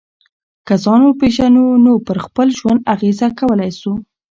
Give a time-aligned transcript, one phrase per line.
[0.67, 3.91] که ځان وپېژنو نو پر خپل ژوند اغېزه کولای سو.